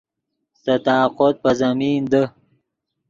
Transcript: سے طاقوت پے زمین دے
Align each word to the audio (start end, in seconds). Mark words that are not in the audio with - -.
سے 0.61 0.73
طاقوت 0.85 1.35
پے 1.43 1.51
زمین 1.61 2.01
دے 2.11 2.23